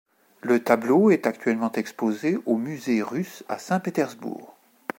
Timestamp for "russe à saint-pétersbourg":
3.03-4.57